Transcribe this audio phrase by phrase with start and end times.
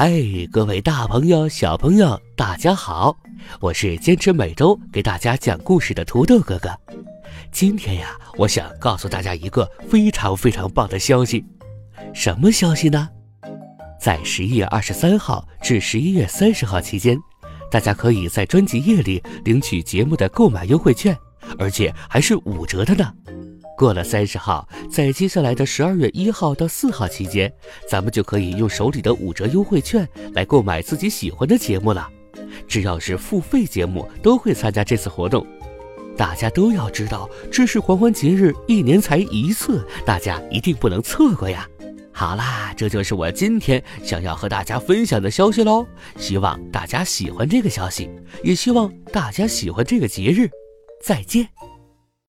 [0.00, 3.14] 哎，各位大朋友、小朋友，大家好！
[3.60, 6.70] 我是坚持每周给大家讲故事的土豆哥哥。
[7.52, 11.44] 今天呀，我想告诉大家一个非常非常棒的消息。
[12.14, 13.10] 什么消息呢？
[14.00, 17.18] 在十一月二十三号至十一月三十号期间，
[17.70, 21.14] 大家可以在专辑页里领取节目的购买优惠券，
[21.58, 23.12] 而且还是五折的呢。
[23.80, 27.50] 过了三十号，在接下来的十二月一号到四号期间，
[27.88, 32.06] 咱们就可以用手里的五折优惠券来购买自己喜欢的节目了。
[32.68, 35.46] 只要是付费节目，都会参加这次活动。
[36.14, 41.66] 大家都要知道，知识狂欢节日一年才一次，大家一定不能错过呀！
[42.12, 45.86] 好啦，这就是我今天想要和大家分享的消息喽。
[46.18, 48.10] 希望大家喜欢这个消息，
[48.44, 50.50] 也希望大家喜欢这个节日。
[51.02, 51.69] 再见。